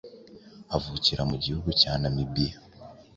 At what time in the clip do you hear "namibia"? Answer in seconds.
2.01-2.57